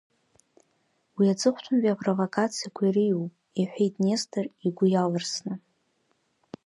Уи 1.17 1.25
аҵыхәтәантәи 1.33 1.93
апровокациақәа 1.93 2.83
иреиуоуп,— 2.87 3.33
иҳәеит 3.61 3.95
Нестор 4.03 4.45
игәы 4.65 4.85
иалырсны. 4.89 5.53